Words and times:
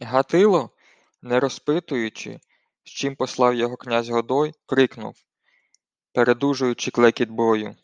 Гатило, 0.00 0.70
не 1.22 1.40
розпитуючи, 1.40 2.40
з 2.84 2.88
чим 2.90 3.16
послав 3.16 3.54
його 3.54 3.76
князь 3.76 4.08
Годой, 4.08 4.52
крикнув, 4.66 5.14
передужуючи 6.12 6.90
клекіт 6.90 7.28
бою: 7.28 7.76